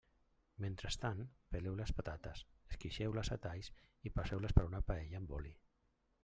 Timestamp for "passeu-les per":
4.17-4.67